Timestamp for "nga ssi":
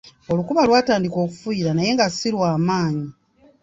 1.95-2.29